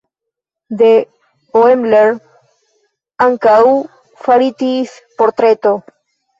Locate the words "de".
0.79-0.87